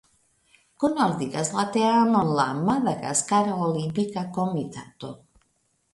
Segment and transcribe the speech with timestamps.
[0.83, 5.13] Kunordigas la teamon la Madagaskara Olimpika Komitato.